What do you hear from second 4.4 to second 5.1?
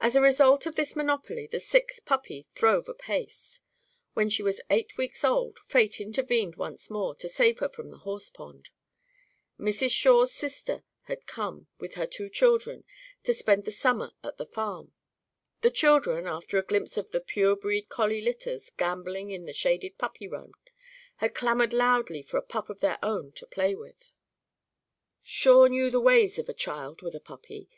was eight